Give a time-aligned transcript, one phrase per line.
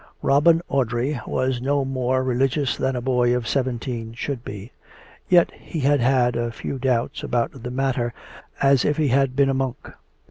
[0.23, 4.71] Robin Audrey was no more religious than a boy of seventeen should be.
[5.29, 8.11] Yet he had had as few doubts about the matter
[8.59, 9.91] as if he had been a monk.